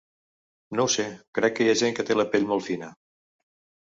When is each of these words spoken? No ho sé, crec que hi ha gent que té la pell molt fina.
No 0.77 0.85
ho 0.85 0.89
sé, 0.93 1.03
crec 1.39 1.53
que 1.59 1.67
hi 1.67 1.69
ha 1.73 1.75
gent 1.81 1.93
que 1.99 2.05
té 2.07 2.17
la 2.17 2.25
pell 2.31 2.47
molt 2.53 2.65
fina. 2.69 2.91